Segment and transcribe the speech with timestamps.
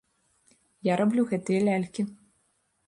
[0.91, 2.01] Я раблю гэтыя лялькі.